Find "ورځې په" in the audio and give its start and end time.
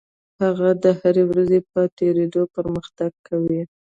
1.29-1.81